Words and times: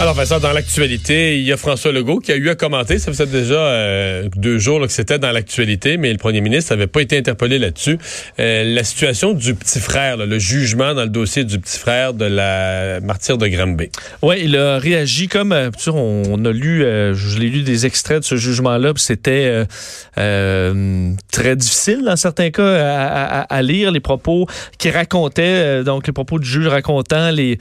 Alors, 0.00 0.14
Vincent, 0.14 0.38
dans 0.38 0.52
l'actualité, 0.52 1.40
il 1.40 1.44
y 1.44 1.52
a 1.52 1.56
François 1.56 1.90
Legault 1.90 2.20
qui 2.20 2.30
a 2.30 2.36
eu 2.36 2.48
à 2.50 2.54
commenter. 2.54 3.00
Ça 3.00 3.10
faisait 3.10 3.26
déjà 3.26 3.56
euh, 3.56 4.28
deux 4.36 4.60
jours 4.60 4.80
que 4.82 4.92
c'était 4.92 5.18
dans 5.18 5.32
l'actualité, 5.32 5.96
mais 5.96 6.12
le 6.12 6.18
premier 6.18 6.40
ministre 6.40 6.72
n'avait 6.72 6.86
pas 6.86 7.00
été 7.00 7.18
interpellé 7.18 7.58
là-dessus. 7.58 7.98
Euh, 8.38 8.62
la 8.62 8.84
situation 8.84 9.32
du 9.32 9.56
petit 9.56 9.80
frère, 9.80 10.16
le 10.18 10.38
jugement 10.38 10.94
dans 10.94 11.02
le 11.02 11.08
dossier 11.08 11.42
du 11.42 11.58
petit 11.58 11.80
frère 11.80 12.14
de 12.14 12.26
la 12.26 13.00
martyre 13.00 13.38
de 13.38 13.48
Granby. 13.48 13.90
Oui, 14.22 14.36
il 14.44 14.56
a 14.56 14.78
réagi 14.78 15.26
comme 15.26 15.50
euh, 15.50 15.70
tu 15.76 15.84
sais, 15.84 15.90
on 15.92 16.44
a 16.44 16.52
lu, 16.52 16.82
je 16.82 17.38
l'ai 17.38 17.48
lu 17.48 17.62
des 17.62 17.84
extraits 17.84 18.20
de 18.20 18.24
ce 18.24 18.36
jugement-là, 18.36 18.94
puis 18.94 19.02
c'était 19.02 19.64
très 20.14 21.56
difficile 21.56 22.02
dans 22.04 22.16
certains 22.16 22.50
cas 22.50 22.62
à, 22.62 23.40
à- 23.40 23.62
lire 23.62 23.90
les 23.90 24.00
propos 24.00 24.46
qui 24.78 24.90
racontaient, 24.90 25.82
donc 25.82 26.06
les 26.06 26.12
propos 26.12 26.38
du 26.38 26.48
juge 26.48 26.68
racontant 26.68 27.30
les 27.32 27.58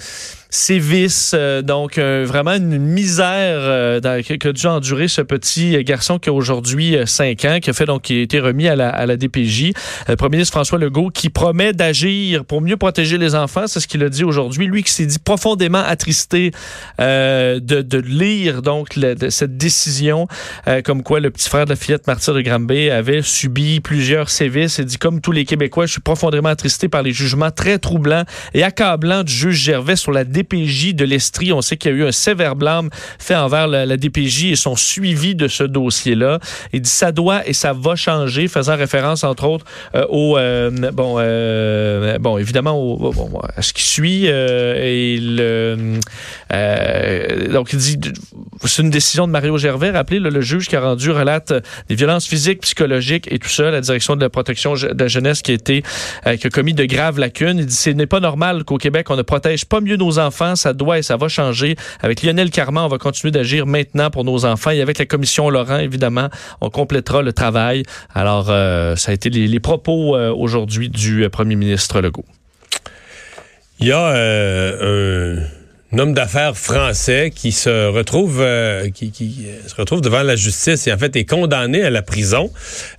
sévices, 0.49 1.31
euh, 1.33 1.61
donc 1.61 1.97
euh, 1.97 2.25
vraiment 2.27 2.53
une 2.53 2.77
misère 2.77 3.57
euh, 3.59 3.99
dans- 3.99 4.23
que, 4.23 4.33
que 4.35 4.49
dû 4.49 4.65
endurer 4.67 5.07
ce 5.07 5.21
petit 5.21 5.83
garçon 5.83 6.19
qui 6.19 6.29
a 6.29 6.33
aujourd'hui 6.33 6.95
euh, 6.95 7.05
5 7.05 7.45
ans, 7.45 7.57
qui 7.61 7.69
a 7.69 7.73
fait 7.73 7.85
donc 7.85 8.03
qui 8.03 8.19
a 8.19 8.21
été 8.21 8.39
remis 8.39 8.67
à 8.67 8.75
la, 8.75 8.89
à 8.89 9.05
la 9.05 9.17
DPJ. 9.17 9.71
Le 10.07 10.15
premier 10.15 10.37
ministre 10.37 10.53
François 10.53 10.77
Legault 10.77 11.09
qui 11.09 11.29
promet 11.29 11.73
d'agir 11.73 12.45
pour 12.45 12.61
mieux 12.61 12.77
protéger 12.77 13.17
les 13.17 13.35
enfants, 13.35 13.67
c'est 13.67 13.79
ce 13.79 13.87
qu'il 13.87 14.03
a 14.03 14.09
dit 14.09 14.23
aujourd'hui. 14.23 14.67
Lui 14.67 14.83
qui 14.83 14.91
s'est 14.91 15.05
dit 15.05 15.19
profondément 15.19 15.83
attristé 15.85 16.51
euh, 16.99 17.59
de, 17.59 17.81
de 17.81 17.97
lire 17.97 18.61
donc 18.61 18.97
de 18.97 19.29
cette 19.29 19.57
décision, 19.57 20.27
euh, 20.67 20.81
comme 20.81 21.03
quoi 21.03 21.19
le 21.19 21.29
petit 21.29 21.49
frère 21.49 21.65
de 21.65 21.71
la 21.71 21.75
fillette 21.75 22.07
martyre 22.07 22.33
de 22.33 22.41
Granby 22.41 22.89
avait 22.89 23.21
subi 23.21 23.79
plusieurs 23.79 24.29
sévices. 24.29 24.77
Il 24.79 24.85
dit 24.85 24.97
comme 24.97 25.21
tous 25.21 25.31
les 25.31 25.45
Québécois, 25.45 25.85
je 25.85 25.91
suis 25.93 26.01
profondément 26.01 26.49
attristé 26.49 26.87
par 26.87 27.03
les 27.03 27.11
jugements 27.11 27.51
très 27.51 27.79
troublants 27.79 28.23
et 28.53 28.63
accablants 28.63 29.23
du 29.23 29.33
juge 29.33 29.57
Gervais 29.57 29.95
sur 29.95 30.11
la 30.11 30.23
DPJ 30.37 30.93
de 30.93 31.05
l'Estrie. 31.05 31.51
On 31.51 31.61
sait 31.61 31.77
qu'il 31.77 31.91
y 31.91 31.93
a 31.95 31.97
eu 31.97 32.03
un 32.05 32.11
sévère 32.11 32.55
blâme 32.55 32.89
fait 33.19 33.35
envers 33.35 33.67
la, 33.67 33.97
DPJ 33.97 34.45
et 34.45 34.55
son 34.55 34.75
suivi 34.75 35.33
de 35.33 35.47
ce 35.47 35.63
dossier-là. 35.63 36.39
Il 36.73 36.81
dit 36.81 36.89
ça 36.89 37.11
doit 37.11 37.47
et 37.47 37.53
ça 37.53 37.73
va 37.73 37.95
changer, 37.95 38.47
faisant 38.47 38.75
référence 38.75 39.23
entre 39.23 39.45
autres 39.45 39.65
euh, 39.95 40.05
au 40.09 40.37
euh, 40.37 40.69
bon 40.91 41.15
euh, 41.17 42.17
bon 42.19 42.37
évidemment 42.37 42.79
au, 42.79 43.41
à 43.55 43.61
ce 43.61 43.73
qui 43.73 43.83
suit 43.83 44.27
donc 47.51 47.73
il 47.73 47.79
dit 47.79 47.99
c'est 48.65 48.81
une 48.81 48.89
décision 48.89 49.27
de 49.27 49.31
Mario 49.31 49.57
Gervais 49.57 49.91
rappelez 49.91 50.19
le, 50.19 50.29
le 50.29 50.41
juge 50.41 50.67
qui 50.67 50.75
a 50.75 50.81
rendu 50.81 51.11
relate 51.11 51.53
des 51.89 51.95
violences 51.95 52.27
physiques 52.27 52.61
psychologiques 52.61 53.27
et 53.31 53.39
tout 53.39 53.49
ça 53.49 53.71
la 53.71 53.81
direction 53.81 54.15
de 54.15 54.21
la 54.21 54.29
protection 54.29 54.73
de 54.75 54.95
la 54.97 55.07
jeunesse 55.07 55.41
qui 55.41 55.51
a 55.51 55.55
été 55.55 55.83
qui 56.39 56.47
a 56.47 56.49
commis 56.49 56.73
de 56.73 56.85
graves 56.85 57.19
lacunes 57.19 57.59
il 57.59 57.65
dit 57.65 57.75
ce 57.75 57.89
n'est 57.89 58.05
pas 58.05 58.19
normal 58.19 58.63
qu'au 58.63 58.77
Québec 58.77 59.09
on 59.09 59.15
ne 59.15 59.21
protège 59.23 59.65
pas 59.65 59.81
mieux 59.81 59.97
nos 59.97 60.19
enfants 60.19 60.26
ça 60.55 60.73
doit 60.73 60.99
et 60.99 61.03
ça 61.03 61.17
va 61.17 61.27
changer. 61.27 61.75
Avec 62.01 62.23
Lionel 62.23 62.49
Carman 62.49 62.85
on 62.85 62.87
va 62.87 62.97
continuer 62.97 63.31
d'agir 63.31 63.65
maintenant 63.65 64.09
pour 64.09 64.23
nos 64.23 64.45
enfants. 64.45 64.71
Et 64.71 64.81
avec 64.81 64.97
la 64.99 65.05
commission 65.05 65.49
Laurent 65.49 65.79
évidemment 65.79 66.29
on 66.61 66.69
complétera 66.69 67.21
le 67.21 67.33
travail. 67.33 67.83
Alors 68.13 68.47
euh, 68.49 68.95
ça 68.95 69.11
a 69.11 69.13
été 69.13 69.29
les, 69.29 69.47
les 69.47 69.59
propos 69.59 70.15
euh, 70.15 70.33
aujourd'hui 70.33 70.89
du 70.89 71.23
euh, 71.23 71.29
premier 71.29 71.55
ministre 71.55 72.01
Legault. 72.01 72.25
Il 73.79 73.87
y 73.87 73.91
a 73.91 74.07
euh, 74.07 75.39
un, 75.93 75.99
homme 75.99 76.13
d'affaires 76.13 76.57
français 76.57 77.31
qui 77.33 77.51
se 77.51 77.87
retrouve 77.87 78.41
euh, 78.41 78.89
qui, 78.89 79.11
euh, 79.47 79.67
se 79.67 79.75
retrouve 79.75 80.01
devant 80.01 80.23
la 80.23 80.35
justice 80.35 80.87
et 80.87 80.93
en 80.93 80.97
fait 80.97 81.15
est 81.15 81.25
condamné 81.25 81.83
à 81.83 81.89
la 81.89 82.01
prison. 82.01 82.51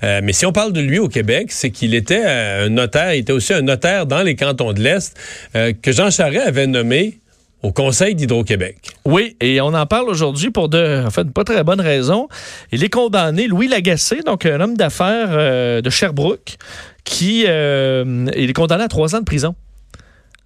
Euh, 0.02 0.20
mais 0.22 0.32
si 0.32 0.46
on 0.46 0.52
parle 0.52 0.72
de 0.72 0.80
lui 0.80 0.98
au 0.98 1.08
Québec, 1.08 1.48
c'est 1.50 1.70
qu'il 1.70 1.94
était 1.94 2.24
un 2.24 2.68
notaire, 2.68 3.14
il 3.14 3.20
était 3.20 3.32
aussi 3.32 3.52
un 3.52 3.62
notaire 3.62 4.06
dans 4.06 4.22
les 4.22 4.36
cantons 4.36 4.72
de 4.72 4.80
l'Est 4.80 5.16
que 5.54 5.92
Jean 5.92 6.10
Charest 6.10 6.46
avait 6.46 6.66
nommé 6.66 7.18
au 7.62 7.72
Conseil 7.72 8.14
d'Hydro-Québec. 8.14 8.76
Oui, 9.04 9.36
et 9.40 9.60
on 9.60 9.74
en 9.74 9.86
parle 9.86 10.08
aujourd'hui 10.08 10.50
pour 10.50 10.68
de, 10.68 11.04
en 11.04 11.10
fait, 11.10 11.28
pas 11.30 11.42
très 11.44 11.64
bonne 11.64 11.80
raison. 11.80 12.28
Il 12.70 12.84
est 12.84 12.88
condamné, 12.88 13.48
Louis 13.48 13.66
Lagacé, 13.66 14.20
donc 14.24 14.46
un 14.46 14.60
homme 14.60 14.76
d'affaires 14.76 15.82
de 15.82 15.90
Sherbrooke, 15.90 16.56
qui 17.04 17.44
est 17.44 18.52
condamné 18.54 18.84
à 18.84 18.88
trois 18.88 19.14
ans 19.16 19.20
de 19.20 19.24
prison. 19.24 19.54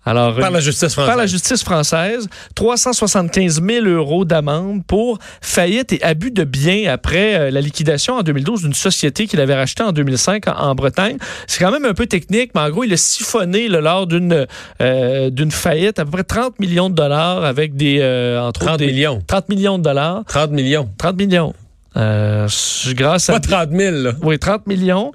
Alors, 0.04 0.34
Par 0.36 0.50
la 0.50 0.58
justice 0.60 0.92
française. 0.94 1.06
par 1.06 1.16
la 1.16 1.26
justice 1.26 1.62
française, 1.62 2.28
375 2.56 3.62
000 3.62 3.86
euros 3.86 4.24
d'amende 4.24 4.84
pour 4.84 5.18
faillite 5.40 5.92
et 5.92 6.02
abus 6.02 6.32
de 6.32 6.42
biens 6.44 6.90
après 6.92 7.34
euh, 7.34 7.50
la 7.52 7.60
liquidation 7.60 8.14
en 8.14 8.22
2012 8.22 8.62
d'une 8.62 8.74
société 8.74 9.26
qu'il 9.28 9.40
avait 9.40 9.54
rachetée 9.54 9.84
en 9.84 9.92
2005 9.92 10.48
en, 10.48 10.52
en 10.56 10.74
Bretagne. 10.74 11.18
C'est 11.46 11.62
quand 11.62 11.70
même 11.70 11.84
un 11.84 11.94
peu 11.94 12.06
technique, 12.06 12.50
mais 12.54 12.62
en 12.62 12.70
gros, 12.70 12.82
il 12.82 12.92
a 12.92 12.96
siphonné 12.96 13.68
là, 13.68 13.80
lors 13.80 14.06
d'une 14.08 14.46
euh, 14.80 15.30
d'une 15.30 15.52
faillite 15.52 16.00
à 16.00 16.04
peu 16.04 16.10
près 16.10 16.24
30 16.24 16.58
millions 16.58 16.90
de 16.90 16.94
dollars 16.96 17.44
avec 17.44 17.76
des 17.76 17.98
euh, 18.00 18.40
entre 18.42 18.60
30 18.60 18.70
autres 18.70 18.78
des- 18.78 18.86
millions. 18.86 19.22
30 19.26 19.48
millions 19.50 19.78
de 19.78 19.84
dollars. 19.84 20.22
30 20.26 20.50
millions. 20.50 20.88
30 20.98 21.16
millions. 21.16 21.54
Euh, 21.96 22.48
grâce 22.94 23.28
à 23.28 23.34
Pas 23.34 23.40
30 23.66 23.70
000, 23.70 23.96
là. 23.96 24.12
oui, 24.22 24.38
30 24.38 24.66
millions 24.66 25.12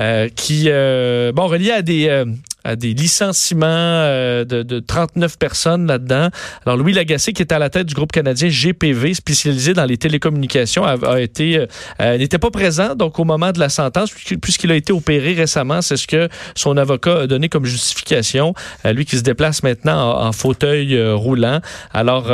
euh, 0.00 0.28
qui, 0.28 0.64
euh, 0.68 1.32
bon, 1.32 1.46
reliés 1.46 1.70
à 1.72 1.80
des, 1.80 2.22
euh, 2.68 2.72
à 2.72 2.76
des 2.76 2.92
licenciements 2.94 3.66
euh, 3.68 4.44
de, 4.44 4.62
de 4.62 4.78
39 4.80 5.38
personnes 5.38 5.86
là-dedans. 5.86 6.28
Alors, 6.66 6.76
Louis 6.76 6.92
Lagacé, 6.92 7.32
qui 7.32 7.42
est 7.42 7.52
à 7.52 7.58
la 7.58 7.70
tête 7.70 7.86
du 7.86 7.94
groupe 7.94 8.12
canadien 8.12 8.48
GPV, 8.48 9.14
spécialisé 9.14 9.72
dans 9.72 9.84
les 9.84 9.96
télécommunications, 9.96 10.84
a, 10.84 10.96
a 11.06 11.20
été, 11.20 11.58
euh, 11.58 11.66
euh, 12.00 12.18
n'était 12.18 12.38
pas 12.38 12.50
présent, 12.50 12.94
donc, 12.94 13.18
au 13.18 13.24
moment 13.24 13.52
de 13.52 13.58
la 13.58 13.68
sentence, 13.68 14.10
puisqu'il- 14.10 14.68
a 14.72 14.74
été 14.76 14.92
opéré 14.92 15.32
récemment. 15.32 15.80
C'est 15.80 15.96
ce 15.96 16.06
que 16.06 16.28
son 16.54 16.76
avocat 16.76 17.20
a 17.20 17.26
donné 17.26 17.48
comme 17.48 17.64
justification. 17.64 18.52
Lui 18.84 19.06
qui 19.06 19.16
se 19.16 19.22
déplace 19.22 19.62
maintenant 19.62 20.18
en, 20.20 20.26
en 20.26 20.32
fauteuil 20.32 21.00
roulant. 21.12 21.60
Alors, 21.94 22.24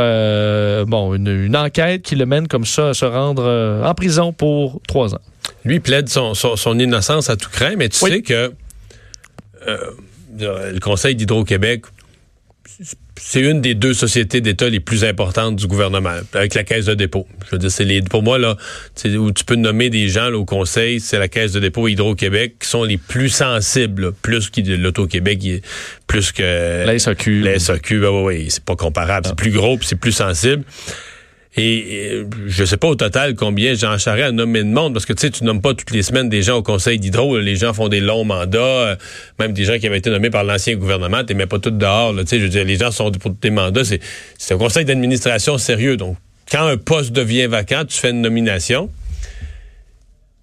bon, 0.87 1.15
une, 1.15 1.29
une 1.29 1.57
enquête 1.57 2.03
qui 2.03 2.17
le 2.17 2.27
mène 2.27 2.49
comme 2.49 2.65
ça 2.65 2.89
à 2.89 2.95
se 2.95 3.05
rendre 3.05 3.83
en 3.85 3.95
prison 3.95 4.33
pour 4.33 4.81
trois 4.89 5.15
ans. 5.15 5.21
Lui 5.65 5.79
plaide 5.79 6.09
son, 6.09 6.35
son, 6.35 6.57
son 6.57 6.79
innocence 6.79 7.31
à 7.31 7.37
tout 7.37 7.51
craint, 7.51 7.75
mais 7.77 7.89
tu 7.89 8.03
Oui. 8.05 8.11
sais 8.11 8.23
que 8.23 8.53
euh, 9.69 9.77
le 10.39 10.79
Conseil 10.81 11.15
d'Hydro-Québec, 11.15 11.85
c'est 13.17 13.41
une 13.41 13.61
des 13.61 13.75
deux 13.75 13.95
sociétés 13.95 14.41
d'État 14.41 14.69
les 14.69 14.81
plus 14.81 15.05
importantes 15.05 15.57
du 15.57 15.67
gouvernement, 15.67 16.15
avec 16.33 16.55
la 16.55 16.65
Caisse 16.65 16.87
de 16.87 16.95
dépôt. 16.95 17.27
Je 17.47 17.53
veux 17.53 17.59
dire, 17.59 17.71
c'est 17.71 17.85
les, 17.85 18.03
pour 18.03 18.23
moi, 18.23 18.39
là, 18.39 18.57
où 19.19 19.33
tu 19.33 19.45
peux 19.45 19.55
nommer 19.55 19.91
des 19.91 20.09
gens 20.09 20.29
là, 20.31 20.37
au 20.37 20.45
Conseil, 20.45 21.01
c'est 21.01 21.19
la 21.19 21.29
Caisse 21.29 21.53
de 21.53 21.61
dépôt 21.61 21.87
et 21.89 21.93
Hydro-Québec 21.93 22.57
qui 22.61 22.69
sont 22.69 22.85
les 22.85 22.99
plus 22.99 23.29
sensibles, 23.29 24.03
là, 24.03 24.11
plus 24.23 24.51
que 24.51 24.61
l'Auto-Québec, 24.61 25.63
plus 26.07 26.33
que 26.33 26.85
La 26.85 26.99
SAQ. 26.99 27.43
la 27.43 27.59
SAQ, 27.59 28.01
ben 28.01 28.09
oui, 28.09 28.23
oui, 28.25 28.47
c'est 28.49 28.65
pas 28.65 28.77
comparable. 28.77 29.27
C'est 29.29 29.37
plus 29.37 29.53
gros 29.53 29.79
c'est 29.83 29.97
plus 29.97 30.13
sensible. 30.13 30.65
Et, 31.57 32.17
et 32.17 32.25
je 32.49 32.65
sais 32.65 32.77
pas 32.77 32.89
au 32.89 32.97
total 32.97 33.37
combien 33.37 33.75
Jean 33.75 33.97
Charest 33.97 34.29
a 34.29 34.33
nommé 34.33 34.65
de 34.65 34.69
monde, 34.69 34.93
parce 34.93 35.07
que 35.07 35.13
tu 35.13 35.21
sais, 35.21 35.31
tu 35.31 35.45
nommes 35.45 35.61
pas 35.61 35.73
toutes 35.73 35.93
les 35.93 36.03
semaines 36.03 36.29
des 36.29 36.43
gens 36.43 36.57
au 36.57 36.63
conseil 36.63 36.99
d'hydro. 36.99 37.39
Les 37.39 37.55
gens 37.55 37.73
font 37.73 37.89
des 37.89 38.01
longs 38.01 38.25
mandats, 38.25 38.59
euh, 38.59 38.97
même 39.39 39.53
des 39.53 39.65
gens 39.65 39.79
qui 39.79 39.87
avaient 39.87 39.99
été 39.99 40.11
nommés 40.11 40.31
par 40.31 40.43
l'ancien 40.43 40.75
gouvernement, 40.75 41.23
tu 41.25 41.35
mets 41.35 41.47
pas 41.47 41.61
tout 41.61 41.71
dehors. 41.71 42.13
Là, 42.13 42.25
tu 42.25 42.31
sais, 42.31 42.39
je 42.39 42.45
veux 42.45 42.51
dire, 42.51 42.65
les 42.65 42.77
gens 42.77 42.91
sont 42.91 43.13
pour 43.13 43.31
des 43.31 43.51
mandats. 43.51 43.85
C'est, 43.85 44.01
c'est 44.37 44.55
un 44.55 44.59
conseil 44.59 44.85
d'administration 44.85 45.57
sérieux. 45.57 45.97
Donc, 45.97 46.17
quand 46.51 46.67
un 46.67 46.77
poste 46.77 47.13
devient 47.13 47.47
vacant, 47.47 47.85
tu 47.85 47.97
fais 47.99 48.11
une 48.11 48.21
nomination. 48.21 48.91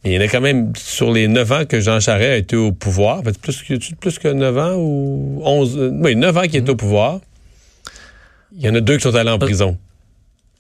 Il 0.04 0.14
y 0.14 0.18
en 0.18 0.22
a 0.22 0.28
quand 0.28 0.42
même, 0.42 0.72
sur 0.78 1.12
les 1.12 1.28
neuf 1.28 1.52
ans 1.52 1.66
que 1.66 1.80
Jean 1.82 2.00
Charest 2.00 2.32
a 2.32 2.38
été 2.38 2.56
au 2.56 2.72
pouvoir, 2.72 3.20
en 3.20 3.24
fait, 3.24 3.38
plus 3.38 3.62
que, 3.62 3.74
plus 3.96 4.18
que 4.18 4.30
neuf 4.30 4.58
ans 4.58 4.76
ou 4.78 5.42
onze, 5.44 5.78
euh, 5.78 5.92
oui, 5.92 6.16
neuf 6.16 6.36
ans 6.38 6.44
qu'il 6.44 6.56
est 6.56 6.70
au 6.70 6.76
pouvoir, 6.76 7.20
il 8.58 8.66
y 8.66 8.70
en 8.70 8.76
a 8.76 8.80
deux 8.80 8.96
qui 8.96 9.04
sont 9.04 9.14
allés 9.14 9.30
en 9.30 9.38
prison. 9.38 9.78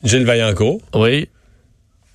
Gilles 0.03 0.25
Vaillancourt, 0.25 0.81
Oui. 0.95 1.27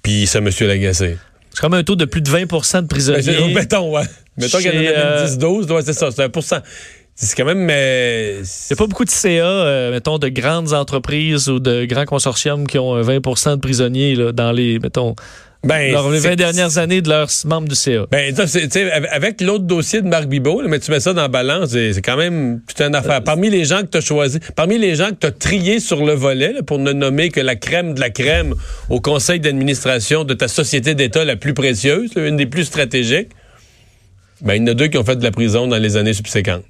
puis 0.02 0.26
c'est 0.26 0.38
M. 0.38 0.50
Lagacé. 0.60 1.16
C'est 1.52 1.60
comme 1.60 1.74
un 1.74 1.82
taux 1.84 1.96
de 1.96 2.04
plus 2.04 2.20
de 2.20 2.28
20% 2.30 2.82
de 2.82 2.86
prisonniers. 2.86 3.54
mettons, 3.54 3.96
ouais. 3.96 4.04
Mettons 4.36 4.58
qu'il 4.58 4.66
y 4.66 4.70
en 4.70 4.72
Chez, 4.82 4.94
a 4.94 5.00
euh, 5.22 5.26
10-12, 5.26 5.72
ouais, 5.72 5.82
c'est 5.82 5.92
ça, 5.94 6.10
c'est 6.10 6.22
un 6.22 6.28
pourcent. 6.28 6.58
C'est 7.14 7.34
quand 7.34 7.46
même... 7.46 7.60
mais 7.64 8.34
Il 8.36 8.42
n'y 8.42 8.74
a 8.74 8.76
pas 8.76 8.86
beaucoup 8.86 9.06
de 9.06 9.10
CA, 9.10 9.28
euh, 9.46 9.90
mettons, 9.90 10.18
de 10.18 10.28
grandes 10.28 10.74
entreprises 10.74 11.48
ou 11.48 11.58
de 11.60 11.86
grands 11.86 12.04
consortiums 12.04 12.66
qui 12.66 12.78
ont 12.78 12.94
un 12.94 13.00
20% 13.00 13.52
de 13.56 13.60
prisonniers 13.60 14.14
là, 14.14 14.32
dans 14.32 14.52
les, 14.52 14.78
mettons, 14.78 15.16
ben, 15.64 15.90
leurs 15.92 16.10
les 16.10 16.20
c'est- 16.20 16.28
20 16.28 16.36
dernières 16.36 16.78
années 16.78 17.00
de 17.00 17.08
leurs 17.08 17.28
membres 17.44 17.68
du 17.68 17.74
CA. 17.74 18.06
Ben, 18.10 18.34
avec- 19.12 19.40
l'autre 19.40 19.64
dossier 19.64 20.00
de 20.02 20.06
Marc 20.08 20.26
Bibot, 20.26 20.60
là, 20.62 20.68
mais 20.68 20.78
tu 20.78 20.90
mets 20.90 21.00
ça 21.00 21.12
dans 21.12 21.22
la 21.22 21.28
balance, 21.28 21.70
c'est 21.70 22.02
quand 22.02 22.16
même 22.16 22.60
toute 22.68 22.80
une 22.80 22.94
affaire. 22.94 23.22
Parmi 23.24 23.50
les 23.50 23.64
gens 23.64 23.80
que 23.82 23.86
tu 23.86 23.98
as 23.98 24.00
choisis, 24.00 24.38
parmi 24.54 24.78
les 24.78 24.94
gens 24.94 25.10
que 25.10 25.16
tu 25.20 25.26
as 25.26 25.32
triés 25.32 25.80
sur 25.80 26.04
le 26.04 26.12
volet, 26.12 26.52
là, 26.52 26.62
pour 26.62 26.78
ne 26.78 26.92
nommer 26.92 27.30
que 27.30 27.40
la 27.40 27.56
crème 27.56 27.94
de 27.94 28.00
la 28.00 28.10
crème 28.10 28.54
au 28.90 29.00
conseil 29.00 29.40
d'administration 29.40 30.24
de 30.24 30.34
ta 30.34 30.48
société 30.48 30.94
d'État 30.94 31.24
la 31.24 31.36
plus 31.36 31.54
précieuse, 31.54 32.14
là, 32.14 32.26
une 32.28 32.36
des 32.36 32.46
plus 32.46 32.64
stratégiques, 32.64 33.30
ben, 34.42 34.54
il 34.54 34.60
y 34.60 34.62
en 34.62 34.66
a 34.68 34.74
deux 34.74 34.86
qui 34.88 34.98
ont 34.98 35.04
fait 35.04 35.16
de 35.16 35.24
la 35.24 35.30
prison 35.32 35.66
dans 35.66 35.78
les 35.78 35.96
années 35.96 36.12
subséquentes. 36.14 36.62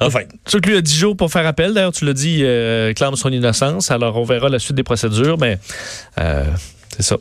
Enfin. 0.00 0.20
Ce 0.46 0.58
que 0.58 0.68
lui 0.68 0.76
a 0.76 0.80
10 0.82 0.94
jours 0.98 1.16
pour 1.16 1.30
faire 1.32 1.46
appel. 1.46 1.72
D'ailleurs, 1.72 1.92
tu 1.92 2.04
l'as 2.04 2.12
dit, 2.12 2.40
euh, 2.42 2.92
clame 2.92 3.16
son 3.16 3.30
innocence. 3.32 3.90
Alors, 3.90 4.16
on 4.18 4.24
verra 4.24 4.48
la 4.50 4.58
suite 4.58 4.76
des 4.76 4.82
procédures, 4.82 5.38
mais 5.38 5.58
euh, 6.18 6.44
c'est 6.96 7.02
ça. 7.02 7.16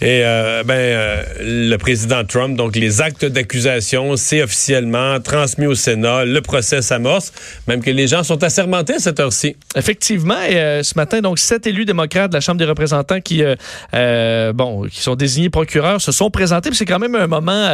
Et 0.00 0.22
euh, 0.24 0.64
ben, 0.64 0.74
euh, 0.74 1.22
le 1.40 1.76
président 1.76 2.24
Trump, 2.24 2.56
donc 2.56 2.74
les 2.74 3.00
actes 3.00 3.24
d'accusation, 3.24 4.16
c'est 4.16 4.42
officiellement 4.42 5.20
transmis 5.20 5.66
au 5.66 5.74
Sénat. 5.74 6.24
Le 6.24 6.40
procès 6.40 6.82
s'amorce, 6.82 7.32
même 7.68 7.80
que 7.80 7.90
les 7.90 8.08
gens 8.08 8.24
sont 8.24 8.42
assermentés 8.42 8.94
à 8.94 8.98
cette 8.98 9.20
heure-ci. 9.20 9.56
Effectivement, 9.76 10.40
et, 10.42 10.56
euh, 10.56 10.82
ce 10.82 10.94
matin, 10.96 11.20
donc 11.20 11.38
sept 11.38 11.66
élus 11.66 11.84
démocrates 11.84 12.30
de 12.30 12.36
la 12.36 12.40
Chambre 12.40 12.58
des 12.58 12.64
représentants 12.64 13.20
qui, 13.20 13.44
euh, 13.94 14.52
bon, 14.52 14.82
qui 14.88 15.00
sont 15.00 15.14
désignés 15.14 15.50
procureurs 15.50 16.00
se 16.00 16.10
sont 16.10 16.30
présentés. 16.30 16.70
C'est 16.72 16.84
quand 16.84 16.98
même 16.98 17.14
un 17.14 17.26
moment 17.26 17.68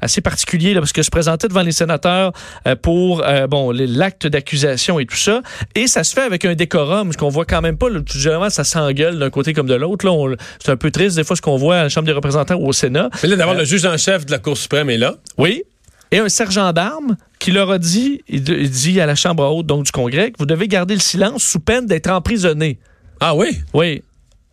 assez 0.00 0.20
particulier 0.20 0.74
là, 0.74 0.80
parce 0.80 0.92
que 0.92 1.02
se 1.02 1.10
présenter 1.10 1.48
devant 1.48 1.62
les 1.62 1.72
sénateurs 1.72 2.32
pour 2.82 3.24
bon 3.48 3.70
l'acte 3.72 4.26
d'accusation 4.26 4.98
et 4.98 5.06
tout 5.06 5.16
ça, 5.16 5.42
et 5.74 5.86
ça 5.86 6.04
se 6.04 6.14
fait 6.14 6.22
avec 6.22 6.44
un 6.44 6.54
décorum, 6.54 7.12
ce 7.12 7.18
qu'on 7.18 7.28
voit 7.28 7.44
quand 7.44 7.60
même 7.60 7.76
pas. 7.76 7.88
Tout 7.90 8.18
généralement, 8.18 8.50
ça 8.50 8.64
s'engueule 8.64 9.18
d'un 9.18 9.30
côté 9.30 9.52
comme 9.52 9.66
de 9.66 9.74
l'autre. 9.74 9.98
C'est 10.58 10.70
un 10.70 10.76
peu 10.76 10.90
triste 10.90 11.16
des 11.16 11.24
fois 11.24 11.36
ce 11.36 11.42
qu'on 11.42 11.56
voit 11.56 11.76
à 11.76 11.82
la 11.84 11.88
Chambre 11.88 12.06
des 12.06 12.12
représentants 12.12 12.56
ou 12.56 12.68
au 12.68 12.72
Sénat. 12.72 13.10
Mais 13.22 13.28
là, 13.28 13.36
d'abord, 13.36 13.54
le 13.54 13.64
juge 13.64 13.84
en 13.84 13.96
chef 13.96 14.26
de 14.26 14.30
la 14.30 14.38
Cour 14.38 14.56
suprême 14.56 14.90
est 14.90 14.98
là. 14.98 15.16
Oui. 15.36 15.62
Et 16.10 16.18
un 16.18 16.28
sergent 16.28 16.72
d'armes 16.72 17.16
qui 17.38 17.50
leur 17.52 17.70
a 17.70 17.78
dit, 17.78 18.22
il 18.28 18.42
dit 18.42 19.00
à 19.00 19.06
la 19.06 19.14
Chambre 19.14 19.44
haute 19.44 19.66
donc 19.66 19.84
du 19.84 19.92
Congrès, 19.92 20.30
que 20.30 20.38
vous 20.38 20.46
devez 20.46 20.66
garder 20.66 20.94
le 20.94 21.00
silence 21.00 21.42
sous 21.42 21.60
peine 21.60 21.86
d'être 21.86 22.10
emprisonné. 22.10 22.78
Ah 23.20 23.34
oui? 23.34 23.58
Oui. 23.74 24.02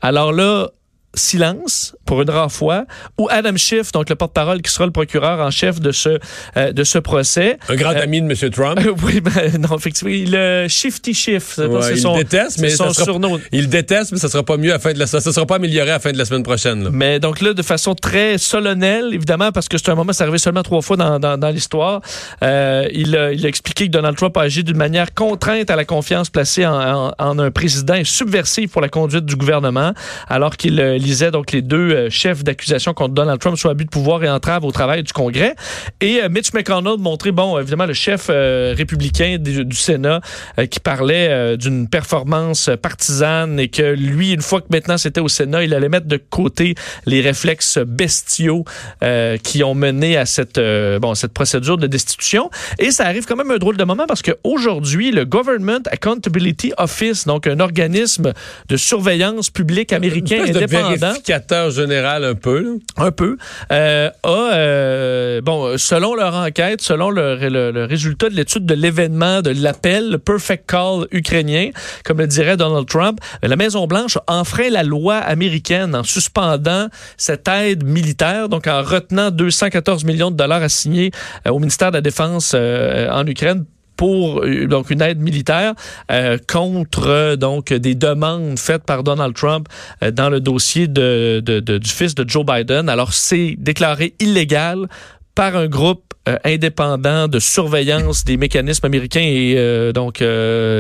Alors 0.02 0.34
là, 0.34 0.70
silence 1.16 1.96
pour 2.06 2.22
une 2.22 2.30
rare 2.30 2.52
fois, 2.52 2.86
ou 3.18 3.28
Adam 3.32 3.56
Schiff, 3.58 3.92
donc 3.92 4.10
le 4.10 4.16
porte-parole 4.16 4.62
qui 4.62 4.72
sera 4.72 4.86
le 4.86 4.92
procureur 4.92 5.40
en 5.40 5.50
chef 5.52 5.80
de 5.80 5.92
ce, 5.92 6.20
euh, 6.58 6.72
de 6.72 6.84
ce 6.84 7.00
procès. 7.00 7.58
Un 7.70 7.76
grand 7.76 7.92
Euh, 7.96 8.04
ami 8.04 8.22
de 8.22 8.28
M. 8.32 8.50
Trump. 8.52 8.80
oui, 9.04 9.22
ben, 9.22 9.58
non, 9.60 9.78
effectivement, 9.78 10.14
il 10.14 10.36
euh, 10.36 10.68
Shifty 10.68 11.14
pas- 11.14 11.66
Ouais, 11.68 11.92
il 11.92 11.98
son, 12.00 12.18
le 12.18 12.24
déteste, 12.24 12.60
mais 12.60 12.70
son 12.70 12.86
ça 12.90 12.94
sera- 12.94 13.06
surnom. 13.06 13.40
Il 13.52 13.62
le 13.62 13.68
déteste, 13.68 14.12
mais 14.12 14.18
ça 14.20 14.28
sera 14.30 14.44
pas 14.44 14.58
mieux 14.58 14.70
à 14.70 14.74
la 14.74 14.80
fin 14.80 14.94
de 14.94 15.00
la, 15.00 15.08
ça, 15.08 15.20
ça 15.22 15.32
sera 15.34 15.46
pas 15.46 15.56
amélioré 15.56 15.90
à 15.90 15.94
la 15.94 16.00
fin 16.00 16.12
de 16.12 16.18
la 16.18 16.26
semaine 16.26 16.44
prochaine. 16.44 16.84
là. 16.84 16.90
Mais 16.92 17.20
donc 17.20 17.42
là, 17.42 17.54
de 17.54 17.62
façon 17.62 17.96
très 17.96 18.38
solennelle, 18.38 19.10
évidemment, 19.14 19.52
parce 19.52 19.68
que 19.68 19.78
c'est 19.78 19.90
un 19.90 19.96
moment, 19.96 20.14
c'est 20.14 20.24
arrivé 20.24 20.38
seulement 20.38 20.64
trois 20.64 20.82
fois 20.82 20.98
dans, 20.98 21.20
dans, 21.20 21.38
dans 21.38 21.50
l'histoire, 21.50 22.02
il, 22.42 23.16
a, 23.16 23.32
il 23.32 23.46
a 23.46 23.50
expliqué 23.50 23.86
que 23.88 23.92
Donald 23.92 24.16
Trump 24.18 24.36
a 24.38 24.42
agi 24.42 24.64
d'une 24.64 24.78
manière 24.78 25.14
contrainte 25.14 25.70
à 25.70 25.76
la 25.76 25.86
confiance 25.86 26.30
placée 26.30 26.66
en, 26.66 27.08
en- 27.10 27.14
en 27.18 27.40
un 27.40 27.52
président 27.52 27.96
et 27.96 28.04
subversive 28.04 28.70
pour 28.70 28.82
la 28.82 28.90
conduite 28.90 29.26
du 29.26 29.36
gouvernement, 29.36 29.94
alors 30.28 30.56
qu'il 30.58 30.80
lisait 31.06 31.32
donc 31.32 31.52
les 31.52 31.62
deux 31.62 31.92
euh, 31.92 32.10
chefs 32.10 32.44
d'accusation 32.44 32.94
contre 32.94 33.14
Donald 33.14 33.40
Trump 33.40 33.58
sur 33.58 33.70
abus 33.70 33.86
de 33.86 33.90
pouvoir 33.90 34.24
et 34.24 34.30
entrave 34.30 34.66
au 34.66 34.72
travail 34.72 35.04
du 35.04 35.14
Congrès. 35.14 35.56
Et 36.02 36.22
euh, 36.22 36.30
Mitch 36.30 36.54
McConnell 36.54 36.98
montrait, 36.98 37.32
bon, 37.32 37.58
évidemment, 37.60 37.86
le 37.86 37.94
chef 37.94 38.28
euh, 38.30 38.74
républicain 38.78 39.38
du, 39.40 39.64
du 39.66 39.76
Sénat 39.76 40.22
euh, 40.60 40.66
qui 40.66 40.80
parlait 40.80 41.28
euh, 41.30 41.58
d'une 41.58 41.88
performance 41.88 42.70
partisane 42.82 43.60
et 43.60 43.68
que 43.68 43.94
lui, 43.94 44.34
une 44.34 44.42
fois 44.42 44.62
que 44.62 44.68
maintenant 44.72 44.98
c'était 44.98 45.22
au 45.22 45.28
Sénat, 45.28 45.64
il 45.64 45.74
allait 45.74 45.90
mettre 45.90 46.08
de 46.08 46.18
côté 46.18 46.76
les 47.06 47.22
réflexes 47.22 47.80
bestiaux 47.80 48.66
euh, 49.04 49.38
qui 49.38 49.64
ont 49.64 49.76
mené 49.76 50.18
à 50.18 50.26
cette, 50.26 50.58
euh, 50.58 51.00
bon, 51.00 51.16
cette 51.16 51.34
procédure 51.34 51.78
de 51.78 51.88
destitution. 51.88 52.50
Et 52.80 52.92
ça 52.92 53.06
arrive 53.06 53.26
quand 53.26 53.36
même 53.36 53.52
un 53.52 53.58
drôle 53.58 53.78
de 53.78 53.84
moment 53.84 54.06
parce 54.08 54.22
qu'aujourd'hui, 54.22 55.12
le 55.12 55.26
Government 55.26 55.84
Accountability 55.92 56.74
Office, 56.78 57.26
donc 57.26 57.48
un 57.48 57.60
organisme 57.60 58.34
de 58.70 58.78
surveillance 58.78 59.50
publique 59.50 59.94
américain 59.94 60.44
indépendant, 60.48 60.95
vérificateur 61.00 61.72
général 61.72 62.24
un 62.24 62.36
peu. 62.36 62.62
là. 62.64 62.72
un 63.06 63.12
peu, 63.12 63.38
euh, 63.72 64.10
a, 64.24 64.30
euh, 64.54 65.42
bon, 65.42 65.78
selon 65.78 66.16
leur 66.16 66.36
enquête, 66.36 66.82
selon 66.82 67.10
le, 67.10 67.36
le- 67.38 67.72
le 67.72 67.86
résultat 67.86 68.30
de 68.30 68.36
l'étude 68.36 68.66
de 68.66 68.74
l'événement, 68.74 69.42
de 69.42 69.52
l'appel, 69.52 70.12
le 70.12 70.18
perfect 70.18 70.70
call 70.70 71.08
ukrainien, 71.12 71.70
comme 72.04 72.20
le 72.20 72.28
dirait 72.28 72.58
Donald 72.58 72.88
Trump, 72.88 73.20
la 73.44 73.56
Maison-Blanche 73.56 74.18
a 74.28 74.36
enfreint 74.40 74.70
la 74.70 74.84
loi 74.84 75.16
américaine 75.18 75.96
en 75.96 76.04
suspendant 76.04 76.88
cette 77.18 77.48
aide 77.48 77.84
militaire, 77.84 78.50
donc 78.50 78.68
en 78.68 78.82
retenant 78.84 79.32
214 79.32 80.04
millions 80.06 80.32
de 80.32 80.36
dollars 80.38 80.64
à 80.64 80.70
signer 80.70 81.12
euh, 81.48 81.52
au 81.52 81.60
ministère 81.60 81.92
de 81.92 81.98
la 81.98 82.02
Défense 82.02 82.54
euh, 82.56 83.10
en 83.10 83.26
Ukraine 83.28 83.66
pour 83.98 84.44
euh, 84.44 84.68
donc 84.68 84.90
une 84.90 85.02
aide 85.02 85.20
militaire 85.20 85.74
euh, 86.12 86.38
contre 86.52 87.08
euh, 87.08 87.36
donc 87.36 87.72
des 87.74 87.96
demandes 87.96 88.58
faites 88.60 88.84
par 88.84 89.04
Donald 89.04 89.34
Trump 89.36 89.68
dans 90.14 90.30
le 90.30 90.40
dossier 90.40 90.88
de, 90.88 91.42
de- 91.46 91.60
du 91.78 91.90
fils 91.90 92.16
de 92.16 92.28
Joe 92.28 92.46
Biden. 92.46 92.90
Alors 92.90 93.14
c'est 93.14 93.56
déclaré 93.58 94.14
illégal 94.20 94.88
par 95.34 95.56
un 95.56 95.68
groupe 95.68 96.14
indépendant 96.44 97.28
de 97.28 97.40
surveillance 97.40 98.24
des 98.26 98.38
mécanismes 98.38 98.86
américains 98.88 99.22
et 99.22 99.92
donc 99.94 100.24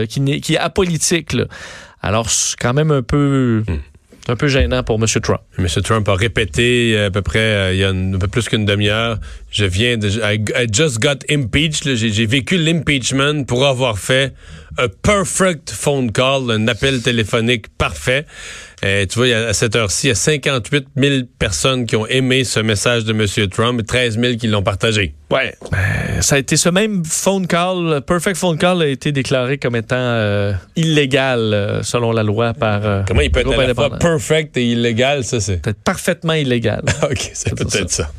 qui, 0.10 0.42
qui 0.42 0.54
est 0.54 0.58
apolitique. 0.58 1.36
Alors 2.02 2.30
c'est 2.30 2.56
quand 2.58 2.74
même 2.74 2.92
un 2.92 3.04
peu 3.04 3.64
un 4.28 4.36
peu 4.36 4.48
gênant 4.48 4.84
pour 4.84 4.96
M. 4.96 5.06
Trump. 5.22 5.42
M. 5.58 5.68
Trump 5.84 6.08
a 6.10 6.16
répété 6.16 6.94
euh, 6.96 7.08
à 7.08 7.12
peu 7.12 7.22
près 7.22 7.40
euh, 7.40 7.74
il 7.74 7.80
y 7.80 7.84
a 7.84 7.90
un 7.90 8.18
peu 8.20 8.28
plus 8.28 8.48
qu'une 8.48 8.66
demi-heure. 8.66 9.20
Je 9.52 9.66
viens 9.66 9.98
de. 9.98 10.10
I, 10.10 10.44
I 10.56 10.68
just 10.72 11.00
got 11.00 11.20
impeached. 11.30 11.96
J'ai 11.96 12.10
j'ai 12.10 12.26
vécu 12.26 12.58
l'impeachment 12.58 13.46
pour 13.46 13.66
avoir 13.66 13.98
fait 14.00 14.34
un 14.78 14.88
perfect 14.88 15.72
phone 15.72 16.12
call, 16.12 16.52
un 16.52 16.68
appel 16.68 17.02
téléphonique 17.02 17.68
parfait. 17.78 18.26
Euh, 18.84 19.06
tu 19.06 19.20
vois, 19.20 19.28
à 19.28 19.54
cette 19.54 19.76
heure-ci, 19.76 20.08
il 20.08 20.10
y 20.10 20.12
a 20.12 20.16
58 20.16 20.88
000 20.96 21.16
personnes 21.40 21.86
qui 21.86 21.96
ont 21.96 22.06
aimé 22.06 22.44
ce 22.44 22.60
message 22.60 23.06
de 23.06 23.14
M. 23.14 23.50
Trump 23.50 23.80
et 23.80 23.84
13 23.84 24.20
000 24.20 24.36
qui 24.36 24.48
l'ont 24.48 24.64
partagé. 24.64 25.16
Ouais. 25.32 25.56
Ça 26.22 26.36
a 26.36 26.38
été 26.40 26.58
ce 26.58 26.70
même 26.70 27.04
phone 27.06 27.48
call, 27.48 28.02
perfect 28.06 28.38
phone 28.38 28.58
call 28.58 28.82
a 28.82 28.88
été 28.88 29.12
déclaré 29.12 29.58
comme 29.58 29.76
étant 29.76 29.96
euh, 29.98 30.54
illégal 30.76 31.40
euh, 31.54 31.84
selon 31.84 32.12
la 32.12 32.24
loi 32.24 32.54
par. 32.54 32.86
euh, 32.86 33.02
Comment 33.08 33.22
il 33.22 33.32
peut 33.32 33.42
être 33.42 33.54
à 33.60 33.68
la 33.68 33.74
fois 33.74 33.90
perfect 33.98 34.58
et 34.58 34.66
illégal, 34.66 35.24
ça 35.24 35.40
c'est? 35.40 35.62
Peut-être 35.62 35.82
parfaitement 35.84 36.34
illégal. 36.34 36.84
OK, 37.04 37.32
c'est 37.34 37.56
peut-être 37.56 37.92
ça. 37.92 38.10